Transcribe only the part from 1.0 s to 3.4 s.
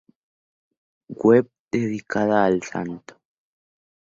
Web dedicada al santo